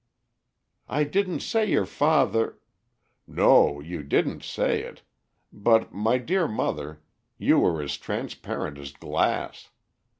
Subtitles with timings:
[0.89, 2.57] "I didn't say your father"
[3.43, 5.03] "No, you didn't say it;
[5.53, 7.03] but, my dear mother,
[7.37, 9.69] you are as transparent as glass.